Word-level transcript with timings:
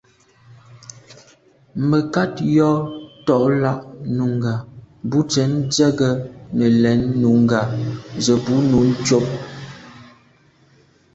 Mə̀kát 1.89 2.33
jɔ́ 2.55 2.75
tɔ̀ɔ́ 3.25 3.49
lá’ 3.61 3.73
nùngà 4.17 4.53
bú 5.09 5.17
tɛ̀ɛ́n 5.31 5.51
ndzjə́ə̀k 5.63 5.99
nə̀ 6.57 6.69
lɛ̀ɛ́n 6.81 7.01
nùngá 7.21 7.59
zə́ 8.25 8.37
bú 8.43 8.53
nùú 8.69 8.85
cúp. 9.05 9.25